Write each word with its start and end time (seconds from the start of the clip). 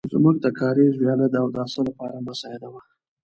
زموږ 0.13 0.35
د 0.41 0.47
کاریز 0.59 0.93
وياله 0.97 1.25
د 1.31 1.35
اوداسه 1.43 1.79
لپاره 1.87 2.23
مساعده 2.27 2.67
وه. 2.73 2.81